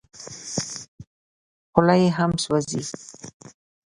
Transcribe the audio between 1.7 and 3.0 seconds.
خوله یې هم سوځي.